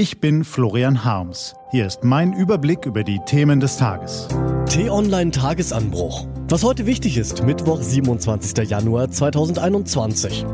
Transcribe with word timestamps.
Ich 0.00 0.18
bin 0.18 0.44
Florian 0.44 1.04
Harms. 1.04 1.54
Hier 1.72 1.84
ist 1.84 2.04
mein 2.04 2.32
Überblick 2.32 2.86
über 2.86 3.04
die 3.04 3.20
Themen 3.26 3.60
des 3.60 3.76
Tages. 3.76 4.28
T-Online 4.64 5.30
Tagesanbruch. 5.30 6.26
Was 6.48 6.64
heute 6.64 6.86
wichtig 6.86 7.18
ist, 7.18 7.44
Mittwoch, 7.44 7.82
27. 7.82 8.66
Januar 8.66 9.10
2021. 9.10 10.46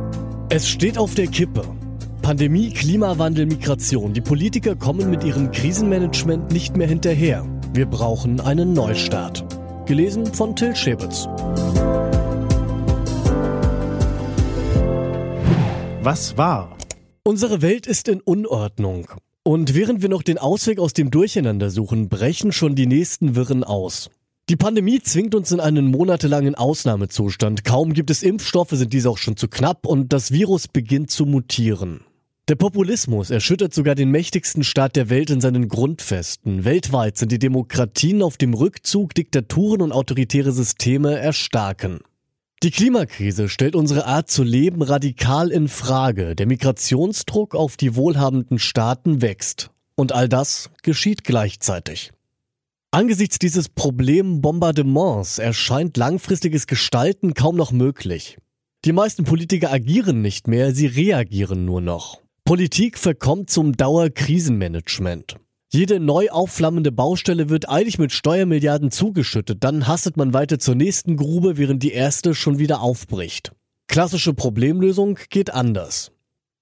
Es 0.48 0.69
steht 0.69 0.98
auf 0.98 1.14
der 1.14 1.29
Kippe. 1.29 1.62
Pandemie, 2.22 2.72
Klimawandel, 2.72 3.46
Migration. 3.46 4.12
Die 4.14 4.21
Politiker 4.21 4.74
kommen 4.74 5.11
mit 5.11 5.22
ihrem 5.22 5.53
Krisenmanagement 5.53 6.51
nicht 6.51 6.77
mehr 6.77 6.89
hinterher. 6.89 7.47
Wir 7.73 7.87
brauchen 7.87 8.41
einen 8.41 8.73
Neustart. 8.73 9.45
Gelesen 9.87 10.27
von 10.27 10.57
Till 10.57 10.75
Schäbitz. 10.75 11.29
Was 16.03 16.37
war? 16.37 16.77
Unsere 17.23 17.63
Welt 17.63 17.87
ist 17.87 18.09
in 18.09 18.21
Unordnung. 18.21 19.07
Und 19.47 19.77
während 19.77 20.03
wir 20.03 20.09
noch 20.09 20.25
den 20.25 20.39
Ausweg 20.39 20.81
aus 20.81 20.93
dem 20.93 21.13
Durcheinander 21.13 21.71
suchen, 21.71 22.09
brechen 22.09 22.50
schon 22.50 22.75
die 22.75 22.89
nächsten 22.89 23.37
Wirren 23.37 23.63
aus. 23.63 24.11
Die 24.49 24.57
Pandemie 24.57 25.00
zwingt 25.00 25.37
uns 25.37 25.53
in 25.53 25.61
einen 25.61 25.87
monatelangen 25.87 26.57
Ausnahmezustand. 26.57 27.64
Kaum 27.64 27.93
gibt 27.93 28.11
es 28.11 28.25
Impfstoffe, 28.25 28.73
sind 28.73 28.93
diese 28.93 29.09
auch 29.09 29.18
schon 29.18 29.37
zu 29.37 29.46
knapp 29.46 29.87
und 29.87 30.13
das 30.13 30.32
Virus 30.32 30.67
beginnt 30.67 31.13
zu 31.13 31.27
mutieren. 31.27 32.01
Der 32.48 32.56
Populismus 32.56 33.31
erschüttert 33.31 33.73
sogar 33.73 33.95
den 33.95 34.11
mächtigsten 34.11 34.64
Staat 34.64 34.97
der 34.97 35.11
Welt 35.11 35.31
in 35.31 35.41
seinen 35.41 35.69
Grundfesten. 35.69 36.65
Weltweit 36.65 37.17
sind 37.17 37.31
die 37.31 37.39
Demokratien 37.39 38.23
auf 38.23 38.39
dem 38.39 38.53
Rückzug, 38.53 39.15
Diktaturen 39.15 39.81
und 39.81 39.92
autoritäre 39.92 40.51
Systeme 40.51 41.20
erstarken. 41.20 42.01
Die 42.62 42.70
Klimakrise 42.70 43.51
stellt 43.51 43.77
unsere 43.77 44.06
Art 44.06 44.31
zu 44.31 44.42
leben 44.42 44.81
radikal 44.83 45.51
in 45.51 45.69
Frage. 45.69 46.34
Der 46.34 46.47
Migrationsdruck 46.47 47.55
auf 47.55 47.77
die 47.77 47.97
wohlhabenden 47.97 48.59
Staaten 48.59 49.20
wächst. 49.20 49.70
Und 49.95 50.12
all 50.12 50.29
das 50.29 50.70
geschieht 50.83 51.23
gleichzeitig. 51.23 52.12
Angesichts 52.92 53.39
dieses 53.39 53.69
Problembombardements 53.69 55.39
erscheint 55.39 55.98
langfristiges 55.98 56.67
Gestalten 56.67 57.35
kaum 57.35 57.57
noch 57.57 57.73
möglich. 57.73 58.39
Die 58.87 58.93
meisten 58.93 59.25
Politiker 59.25 59.70
agieren 59.70 60.23
nicht 60.23 60.48
mehr, 60.48 60.75
sie 60.75 60.87
reagieren 60.87 61.67
nur 61.67 61.83
noch. 61.83 62.23
Politik 62.45 62.97
verkommt 62.97 63.51
zum 63.51 63.77
Dauerkrisenmanagement. 63.77 65.37
Jede 65.77 66.01
neu 66.01 66.31
aufflammende 66.31 66.91
Baustelle 66.91 67.51
wird 67.51 67.69
eilig 67.69 67.99
mit 67.99 68.11
Steuermilliarden 68.11 68.91
zugeschüttet, 68.91 69.63
dann 69.63 69.87
hastet 69.87 70.17
man 70.17 70.33
weiter 70.33 70.59
zur 70.59 70.75
nächsten 70.75 71.19
Grube, 71.19 71.59
während 71.59 71.83
die 71.83 71.93
erste 71.93 72.35
schon 72.35 72.59
wieder 72.59 72.81
aufbricht. 72.81 73.53
Klassische 73.87 74.33
Problemlösung 74.33 75.19
geht 75.29 75.53
anders. 75.53 76.13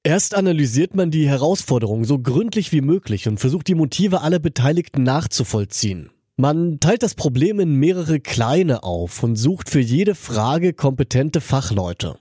Erst 0.02 0.34
analysiert 0.34 0.96
man 0.96 1.12
die 1.12 1.28
Herausforderung 1.28 2.02
so 2.02 2.18
gründlich 2.18 2.72
wie 2.72 2.80
möglich 2.80 3.28
und 3.28 3.38
versucht 3.38 3.68
die 3.68 3.76
Motive 3.76 4.22
aller 4.22 4.40
Beteiligten 4.40 5.04
nachzuvollziehen. 5.04 6.10
Man 6.36 6.80
teilt 6.80 7.04
das 7.04 7.14
Problem 7.14 7.60
in 7.60 7.76
mehrere 7.76 8.18
kleine 8.18 8.82
auf 8.82 9.22
und 9.22 9.36
sucht 9.36 9.70
für 9.70 9.78
jede 9.78 10.16
Frage 10.16 10.72
kompetente 10.72 11.40
Fachleute. 11.40 12.16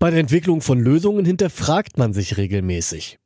Bei 0.00 0.10
der 0.10 0.18
Entwicklung 0.18 0.62
von 0.62 0.80
Lösungen 0.80 1.24
hinterfragt 1.24 1.96
man 1.96 2.12
sich 2.12 2.38
regelmäßig. 2.38 3.20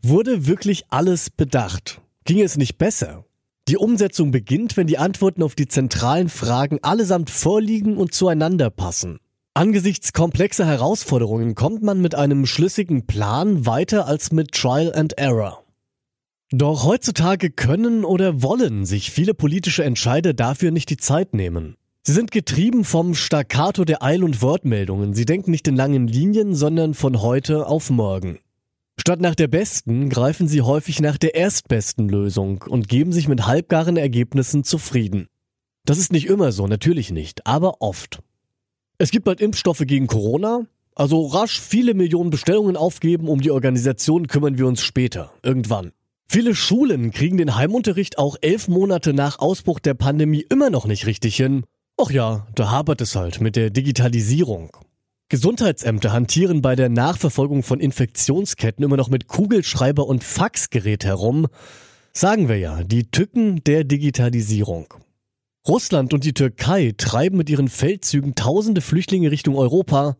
Wurde 0.00 0.46
wirklich 0.46 0.84
alles 0.90 1.28
bedacht? 1.28 2.01
Ging 2.24 2.40
es 2.40 2.56
nicht 2.56 2.78
besser? 2.78 3.24
Die 3.68 3.76
Umsetzung 3.76 4.30
beginnt, 4.30 4.76
wenn 4.76 4.86
die 4.86 4.98
Antworten 4.98 5.42
auf 5.42 5.54
die 5.54 5.66
zentralen 5.66 6.28
Fragen 6.28 6.78
allesamt 6.82 7.30
vorliegen 7.30 7.96
und 7.96 8.14
zueinander 8.14 8.70
passen. 8.70 9.18
Angesichts 9.54 10.12
komplexer 10.12 10.64
Herausforderungen 10.64 11.54
kommt 11.54 11.82
man 11.82 12.00
mit 12.00 12.14
einem 12.14 12.46
schlüssigen 12.46 13.06
Plan 13.06 13.66
weiter 13.66 14.06
als 14.06 14.32
mit 14.32 14.52
Trial 14.52 14.94
and 14.94 15.18
Error. 15.18 15.64
Doch 16.50 16.84
heutzutage 16.84 17.50
können 17.50 18.04
oder 18.04 18.42
wollen 18.42 18.84
sich 18.84 19.10
viele 19.10 19.34
politische 19.34 19.84
Entscheider 19.84 20.32
dafür 20.32 20.70
nicht 20.70 20.90
die 20.90 20.96
Zeit 20.96 21.34
nehmen. 21.34 21.76
Sie 22.04 22.12
sind 22.12 22.30
getrieben 22.30 22.84
vom 22.84 23.14
Staccato 23.14 23.84
der 23.84 24.02
Eil- 24.02 24.24
und 24.24 24.42
Wortmeldungen. 24.42 25.14
Sie 25.14 25.24
denken 25.24 25.50
nicht 25.50 25.68
in 25.68 25.76
langen 25.76 26.08
Linien, 26.08 26.54
sondern 26.54 26.94
von 26.94 27.20
heute 27.20 27.66
auf 27.66 27.90
morgen. 27.90 28.38
Statt 28.98 29.20
nach 29.20 29.34
der 29.34 29.48
besten 29.48 30.08
greifen 30.08 30.48
sie 30.48 30.62
häufig 30.62 31.00
nach 31.00 31.18
der 31.18 31.34
erstbesten 31.34 32.08
Lösung 32.08 32.62
und 32.62 32.88
geben 32.88 33.12
sich 33.12 33.26
mit 33.26 33.46
halbgaren 33.46 33.96
Ergebnissen 33.96 34.64
zufrieden. 34.64 35.28
Das 35.84 35.98
ist 35.98 36.12
nicht 36.12 36.26
immer 36.26 36.52
so, 36.52 36.66
natürlich 36.66 37.10
nicht, 37.10 37.46
aber 37.46 37.80
oft. 37.80 38.20
Es 38.98 39.10
gibt 39.10 39.24
bald 39.24 39.40
Impfstoffe 39.40 39.82
gegen 39.84 40.06
Corona, 40.06 40.66
also 40.94 41.26
rasch 41.26 41.60
viele 41.60 41.94
Millionen 41.94 42.30
Bestellungen 42.30 42.76
aufgeben, 42.76 43.28
um 43.28 43.40
die 43.40 43.50
Organisation 43.50 44.28
kümmern 44.28 44.58
wir 44.58 44.66
uns 44.66 44.82
später, 44.82 45.32
irgendwann. 45.42 45.92
Viele 46.28 46.54
Schulen 46.54 47.10
kriegen 47.10 47.36
den 47.36 47.56
Heimunterricht 47.56 48.18
auch 48.18 48.36
elf 48.40 48.68
Monate 48.68 49.12
nach 49.12 49.38
Ausbruch 49.38 49.80
der 49.80 49.94
Pandemie 49.94 50.46
immer 50.48 50.70
noch 50.70 50.86
nicht 50.86 51.06
richtig 51.06 51.36
hin. 51.36 51.64
Ach 52.00 52.10
ja, 52.10 52.46
da 52.54 52.70
hapert 52.70 53.00
es 53.00 53.16
halt 53.16 53.40
mit 53.40 53.56
der 53.56 53.70
Digitalisierung. 53.70 54.76
Gesundheitsämter 55.32 56.12
hantieren 56.12 56.60
bei 56.60 56.76
der 56.76 56.90
Nachverfolgung 56.90 57.62
von 57.62 57.80
Infektionsketten 57.80 58.84
immer 58.84 58.98
noch 58.98 59.08
mit 59.08 59.28
Kugelschreiber 59.28 60.06
und 60.06 60.22
Faxgerät 60.22 61.06
herum. 61.06 61.46
Sagen 62.12 62.50
wir 62.50 62.58
ja, 62.58 62.84
die 62.84 63.10
Tücken 63.10 63.64
der 63.64 63.84
Digitalisierung. 63.84 64.92
Russland 65.66 66.12
und 66.12 66.24
die 66.24 66.34
Türkei 66.34 66.92
treiben 66.98 67.38
mit 67.38 67.48
ihren 67.48 67.68
Feldzügen 67.68 68.34
tausende 68.34 68.82
Flüchtlinge 68.82 69.30
Richtung 69.30 69.56
Europa. 69.56 70.18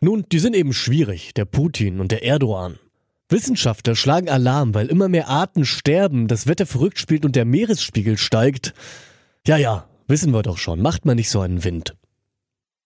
Nun, 0.00 0.24
die 0.32 0.40
sind 0.40 0.56
eben 0.56 0.72
schwierig, 0.72 1.34
der 1.34 1.44
Putin 1.44 2.00
und 2.00 2.10
der 2.10 2.24
Erdogan. 2.24 2.80
Wissenschaftler 3.28 3.94
schlagen 3.94 4.28
Alarm, 4.28 4.74
weil 4.74 4.88
immer 4.88 5.08
mehr 5.08 5.28
Arten 5.28 5.66
sterben, 5.66 6.26
das 6.26 6.48
Wetter 6.48 6.66
verrückt 6.66 6.98
spielt 6.98 7.24
und 7.24 7.36
der 7.36 7.44
Meeresspiegel 7.44 8.18
steigt. 8.18 8.74
Ja, 9.46 9.56
ja, 9.56 9.88
wissen 10.08 10.34
wir 10.34 10.42
doch 10.42 10.58
schon, 10.58 10.82
macht 10.82 11.04
man 11.04 11.14
nicht 11.14 11.30
so 11.30 11.38
einen 11.42 11.62
Wind. 11.62 11.94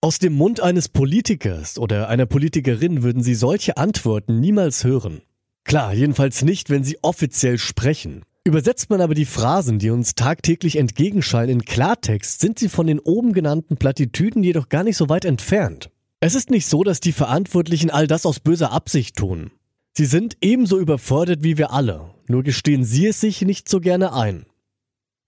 Aus 0.04 0.18
dem 0.18 0.32
Mund 0.32 0.58
eines 0.60 0.88
Politikers 0.88 1.78
oder 1.78 2.08
einer 2.08 2.26
Politikerin 2.26 3.04
würden 3.04 3.22
Sie 3.22 3.36
solche 3.36 3.76
Antworten 3.76 4.40
niemals 4.40 4.82
hören. 4.82 5.22
Klar, 5.62 5.94
jedenfalls 5.94 6.42
nicht, 6.42 6.70
wenn 6.70 6.82
Sie 6.82 6.98
offiziell 7.02 7.56
sprechen. 7.56 8.24
Übersetzt 8.42 8.90
man 8.90 9.00
aber 9.00 9.14
die 9.14 9.26
Phrasen, 9.26 9.78
die 9.78 9.90
uns 9.90 10.16
tagtäglich 10.16 10.74
entgegenschallen, 10.74 11.50
in 11.50 11.64
Klartext, 11.64 12.40
sind 12.40 12.58
sie 12.58 12.68
von 12.68 12.88
den 12.88 12.98
oben 12.98 13.32
genannten 13.32 13.76
Plattitüden 13.76 14.42
jedoch 14.42 14.68
gar 14.68 14.82
nicht 14.82 14.96
so 14.96 15.08
weit 15.08 15.24
entfernt. 15.24 15.88
Es 16.18 16.34
ist 16.34 16.50
nicht 16.50 16.66
so, 16.66 16.82
dass 16.82 16.98
die 16.98 17.12
Verantwortlichen 17.12 17.90
all 17.90 18.08
das 18.08 18.26
aus 18.26 18.40
böser 18.40 18.72
Absicht 18.72 19.14
tun. 19.14 19.52
Sie 19.92 20.06
sind 20.06 20.36
ebenso 20.40 20.80
überfordert 20.80 21.44
wie 21.44 21.58
wir 21.58 21.70
alle, 21.70 22.10
nur 22.26 22.42
gestehen 22.42 22.82
sie 22.82 23.06
es 23.06 23.20
sich 23.20 23.42
nicht 23.42 23.68
so 23.68 23.78
gerne 23.78 24.12
ein. 24.12 24.46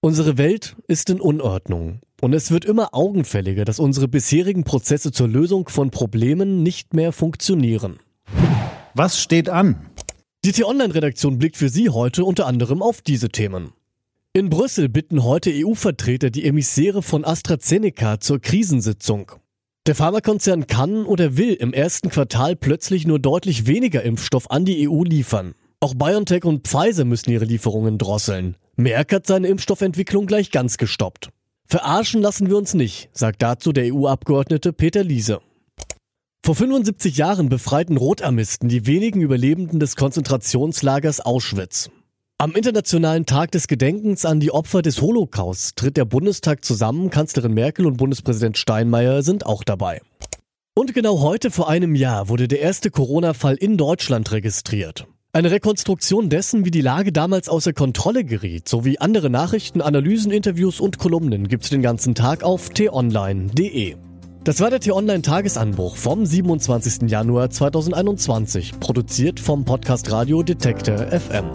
Unsere 0.01 0.37
Welt 0.37 0.75
ist 0.89 1.11
in 1.11 1.21
Unordnung 1.21 2.01
und 2.21 2.33
es 2.33 2.51
wird 2.51 2.65
immer 2.65 2.95
augenfälliger, 2.95 3.65
dass 3.65 3.79
unsere 3.79 4.09
bisherigen 4.09 4.65
Prozesse 4.65 5.13
zur 5.13 5.29
Lösung 5.29 5.69
von 5.69 5.91
Problemen 5.91 6.63
nicht 6.63 6.95
mehr 6.95 7.13
funktionieren. 7.13 7.99
Was 8.95 9.21
steht 9.21 9.49
an? 9.49 9.91
Die 10.45 10.53
T-Online-Redaktion 10.53 11.39
blickt 11.39 11.57
für 11.57 11.69
Sie 11.69 11.91
heute 11.91 12.25
unter 12.25 12.47
anderem 12.47 12.83
auf 12.83 13.03
diese 13.03 13.29
Themen. 13.29 13.73
In 14.33 14.51
Brüssel 14.51 14.89
bitten 14.89 15.23
heute 15.23 15.51
EU-Vertreter 15.55 16.31
die 16.31 16.45
Emissäre 16.45 17.03
von 17.03 17.25
AstraZeneca 17.25 18.21
zur 18.21 18.41
Krisensitzung. 18.41 19.33
Der 19.87 19.95
Pharmakonzern 19.95 20.67
kann 20.67 21.05
oder 21.05 21.37
will 21.37 21.53
im 21.55 21.73
ersten 21.73 22.11
Quartal 22.11 22.57
plötzlich 22.57 23.07
nur 23.07 23.19
deutlich 23.19 23.67
weniger 23.67 24.03
Impfstoff 24.03 24.51
an 24.51 24.65
die 24.65 24.89
EU 24.89 25.05
liefern. 25.05 25.55
Auch 25.81 25.95
BioNTech 25.95 26.45
und 26.45 26.67
Pfizer 26.67 27.05
müssen 27.05 27.31
ihre 27.31 27.45
Lieferungen 27.45 27.99
drosseln. 27.99 28.57
Merck 28.77 29.13
hat 29.13 29.27
seine 29.27 29.49
Impfstoffentwicklung 29.49 30.27
gleich 30.27 30.51
ganz 30.51 30.79
gestoppt. 30.79 31.29
Verarschen 31.75 32.23
lassen 32.23 32.49
wir 32.49 32.57
uns 32.57 32.75
nicht, 32.75 33.09
sagt 33.13 33.43
dazu 33.43 33.73
der 33.73 33.93
EU-Abgeordnete 33.93 34.73
Peter 34.73 35.03
Liese. 35.03 35.41
Vor 36.47 36.55
75 36.55 37.17
Jahren 37.17 37.49
befreiten 37.49 37.97
Rotarmisten 37.97 38.69
die 38.69 38.87
wenigen 38.87 39.21
Überlebenden 39.21 39.81
des 39.81 39.97
Konzentrationslagers 39.97 41.19
Auschwitz. 41.19 41.91
Am 42.39 42.53
Internationalen 42.53 43.27
Tag 43.27 43.51
des 43.51 43.67
Gedenkens 43.67 44.25
an 44.25 44.39
die 44.39 44.53
Opfer 44.53 44.83
des 44.83 45.01
Holocaust 45.01 45.75
tritt 45.75 45.97
der 45.97 46.05
Bundestag 46.05 46.65
zusammen, 46.65 47.11
Kanzlerin 47.11 47.55
Merkel 47.55 47.87
und 47.87 47.97
Bundespräsident 47.97 48.57
Steinmeier 48.57 49.25
sind 49.25 49.45
auch 49.45 49.65
dabei. 49.65 50.01
Und 50.77 50.95
genau 50.95 51.23
heute 51.23 51.51
vor 51.51 51.69
einem 51.69 51.97
Jahr 51.97 52.29
wurde 52.29 52.47
der 52.47 52.61
erste 52.61 52.93
Corona-Fall 52.93 53.57
in 53.57 53.77
Deutschland 53.77 54.31
registriert. 54.31 55.09
Eine 55.35 55.51
Rekonstruktion 55.51 56.29
dessen, 56.29 56.65
wie 56.65 56.71
die 56.71 56.81
Lage 56.81 57.11
damals 57.11 57.49
außer 57.49 57.73
Kontrolle 57.73 58.23
geriet, 58.23 58.69
sowie 58.69 58.99
andere 58.99 59.31
Nachrichten, 59.31 59.81
Analysen, 59.81 60.31
Interviews 60.31 60.79
und 60.79 61.01
Kolumnen 61.01 61.49
gibt's 61.49 61.71
den 61.71 61.83
ganzen 61.83 62.15
Tag 62.15 62.45
auf 62.45 62.69
t-online.de. 62.69 63.97
Das 64.45 64.61
war 64.61 64.71
der 64.71 64.79
T-Online 64.79 65.23
Tagesanbruch 65.23 65.97
vom 65.97 66.25
27. 66.25 67.11
Januar 67.11 67.51
2021, 67.51 68.79
produziert 68.79 69.41
vom 69.41 69.65
Podcast 69.65 70.13
Radio 70.13 70.45
Detektor 70.45 70.99
FM. 70.99 71.47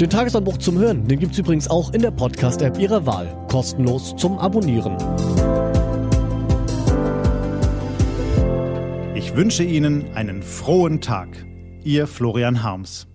Den 0.00 0.08
Tagesanbruch 0.08 0.56
zum 0.56 0.78
Hören, 0.78 1.06
den 1.06 1.18
gibt's 1.18 1.36
übrigens 1.36 1.68
auch 1.68 1.92
in 1.92 2.00
der 2.00 2.12
Podcast-App 2.12 2.78
Ihrer 2.78 3.04
Wahl, 3.04 3.36
kostenlos 3.50 4.16
zum 4.16 4.38
Abonnieren. 4.38 4.96
Ich 9.14 9.36
wünsche 9.36 9.62
Ihnen 9.62 10.06
einen 10.14 10.42
frohen 10.42 11.02
Tag. 11.02 11.28
Ihr 11.84 12.06
Florian 12.06 12.62
Harms. 12.62 13.06